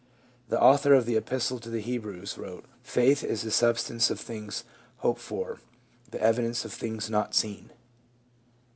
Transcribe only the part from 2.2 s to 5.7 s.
wrote: "Faith is the substance of things hoped for,